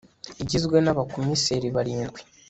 igizwe 0.43 0.77
n 0.81 0.87
abakomiseri 0.93 1.67
barindwi 1.75 2.21